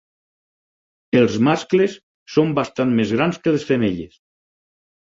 [1.19, 1.99] Els mascles
[2.37, 4.23] són bastant més grans que les femelles.